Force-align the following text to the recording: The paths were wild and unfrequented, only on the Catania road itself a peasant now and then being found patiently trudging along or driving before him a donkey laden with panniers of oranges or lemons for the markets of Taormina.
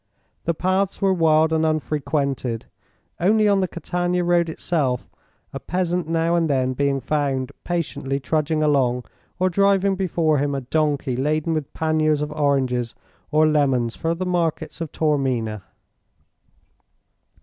The 0.45 0.55
paths 0.55 0.99
were 0.99 1.13
wild 1.13 1.53
and 1.53 1.63
unfrequented, 1.63 2.65
only 3.19 3.47
on 3.47 3.59
the 3.59 3.67
Catania 3.67 4.23
road 4.23 4.49
itself 4.49 5.07
a 5.53 5.59
peasant 5.59 6.07
now 6.07 6.33
and 6.33 6.49
then 6.49 6.73
being 6.73 6.99
found 6.99 7.51
patiently 7.63 8.19
trudging 8.19 8.63
along 8.63 9.03
or 9.37 9.47
driving 9.47 9.93
before 9.95 10.39
him 10.39 10.55
a 10.55 10.61
donkey 10.61 11.15
laden 11.15 11.53
with 11.53 11.71
panniers 11.75 12.23
of 12.23 12.31
oranges 12.31 12.95
or 13.29 13.45
lemons 13.45 13.95
for 13.95 14.15
the 14.15 14.25
markets 14.25 14.81
of 14.81 14.91
Taormina. 14.91 15.61